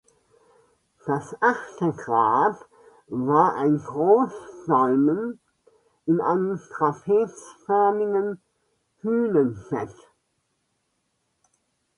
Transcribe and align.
Das 1.05 1.35
achte 1.41 1.93
Grab 1.93 2.65
war 3.05 3.53
ein 3.53 3.77
Großdolmen 3.77 5.39
in 6.07 6.19
einem 6.21 6.57
trapezförmigen 6.75 8.41
Hünenbett. 9.03 9.93